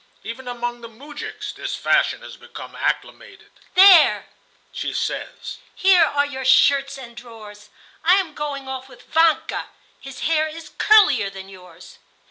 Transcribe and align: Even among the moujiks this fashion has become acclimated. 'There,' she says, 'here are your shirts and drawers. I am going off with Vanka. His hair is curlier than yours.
Even 0.23 0.47
among 0.47 0.81
the 0.81 0.89
moujiks 0.89 1.53
this 1.53 1.75
fashion 1.75 2.23
has 2.23 2.35
become 2.35 2.73
acclimated. 2.75 3.51
'There,' 3.75 4.29
she 4.71 4.93
says, 4.93 5.59
'here 5.75 6.03
are 6.05 6.25
your 6.25 6.43
shirts 6.43 6.97
and 6.97 7.15
drawers. 7.15 7.69
I 8.03 8.15
am 8.15 8.33
going 8.33 8.67
off 8.67 8.89
with 8.89 9.03
Vanka. 9.03 9.67
His 9.99 10.21
hair 10.21 10.47
is 10.47 10.71
curlier 10.71 11.31
than 11.31 11.49
yours. 11.49 11.99